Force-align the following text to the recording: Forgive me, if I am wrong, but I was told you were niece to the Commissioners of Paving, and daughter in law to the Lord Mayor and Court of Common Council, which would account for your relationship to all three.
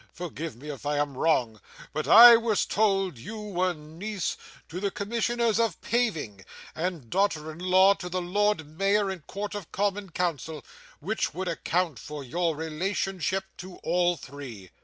Forgive 0.13 0.55
me, 0.55 0.69
if 0.71 0.83
I 0.83 0.97
am 0.97 1.15
wrong, 1.15 1.61
but 1.93 2.07
I 2.07 2.35
was 2.35 2.65
told 2.65 3.19
you 3.19 3.39
were 3.39 3.73
niece 3.75 4.35
to 4.69 4.79
the 4.79 4.89
Commissioners 4.89 5.59
of 5.59 5.79
Paving, 5.79 6.43
and 6.73 7.07
daughter 7.11 7.51
in 7.51 7.59
law 7.59 7.93
to 7.93 8.09
the 8.09 8.19
Lord 8.19 8.65
Mayor 8.79 9.11
and 9.11 9.27
Court 9.27 9.53
of 9.53 9.71
Common 9.71 10.09
Council, 10.09 10.65
which 11.01 11.35
would 11.35 11.47
account 11.47 11.99
for 11.99 12.23
your 12.23 12.55
relationship 12.55 13.45
to 13.57 13.75
all 13.83 14.17
three. 14.17 14.71